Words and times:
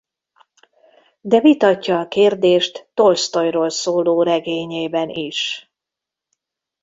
De 1.21 1.39
vitatja 1.39 1.99
a 1.99 2.07
kérdést 2.07 2.89
Tolsztojról 2.93 3.69
szóló 3.69 4.23
regényében 4.23 5.09
is. 5.09 5.69